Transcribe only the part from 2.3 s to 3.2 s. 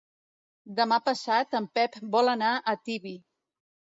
anar a Tibi.